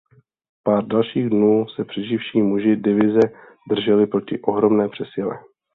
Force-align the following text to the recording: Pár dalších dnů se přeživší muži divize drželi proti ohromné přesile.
Pár 0.63 0.85
dalších 0.85 1.29
dnů 1.29 1.65
se 1.75 1.85
přeživší 1.85 2.41
muži 2.41 2.75
divize 2.75 3.19
drželi 3.69 4.07
proti 4.07 4.39
ohromné 4.41 4.89
přesile. 4.89 5.39